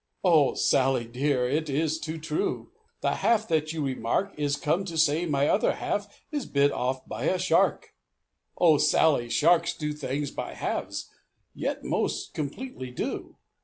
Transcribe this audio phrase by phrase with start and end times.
[0.23, 0.55] "Oh!
[0.55, 5.27] Sally dear, it is too true, The half that you remark Is come to say
[5.27, 7.93] my other half Is bit off by a shark!
[8.57, 8.79] "Oh!
[8.79, 11.11] Sally, sharks do things by halves,
[11.53, 13.35] Yet most completely do!